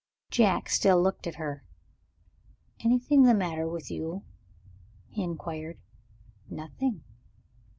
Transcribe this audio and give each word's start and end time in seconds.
Jack 0.31 0.67
still 0.67 0.99
looked 0.99 1.27
at 1.27 1.35
her. 1.35 1.63
"Anything 2.79 3.21
the 3.21 3.35
matter 3.35 3.67
with 3.67 3.91
you?" 3.91 4.23
he 5.09 5.21
inquired. 5.21 5.77
"Nothing. 6.49 7.03